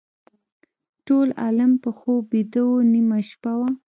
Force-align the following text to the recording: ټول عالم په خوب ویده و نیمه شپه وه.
ټول 1.07 1.27
عالم 1.41 1.71
په 1.83 1.89
خوب 1.97 2.21
ویده 2.33 2.63
و 2.67 2.71
نیمه 2.93 3.19
شپه 3.29 3.51
وه. 3.59 3.69